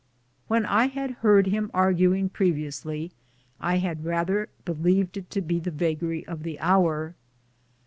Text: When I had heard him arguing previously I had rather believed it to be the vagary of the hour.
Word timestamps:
When 0.47 0.65
I 0.65 0.87
had 0.87 1.11
heard 1.21 1.45
him 1.45 1.69
arguing 1.75 2.29
previously 2.29 3.11
I 3.59 3.77
had 3.77 4.03
rather 4.03 4.49
believed 4.65 5.15
it 5.17 5.29
to 5.29 5.41
be 5.41 5.59
the 5.59 5.69
vagary 5.69 6.25
of 6.25 6.41
the 6.41 6.59
hour. 6.59 7.13